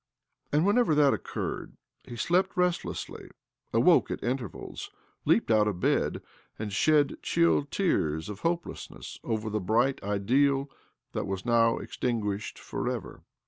[0.51, 3.29] And whenever that occurred he slept restlessly,
[3.71, 4.89] awoke at intervals,
[5.25, 6.23] leaped out of bed,
[6.57, 10.71] and shed chill tears of hopelessness over the bright ideal
[11.11, 13.21] that was now extinguished for ever.